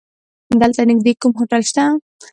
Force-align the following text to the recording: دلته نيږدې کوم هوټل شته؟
دلته 0.61 0.81
نيږدې 0.89 1.13
کوم 1.21 1.31
هوټل 1.39 1.61
شته؟ 1.69 1.83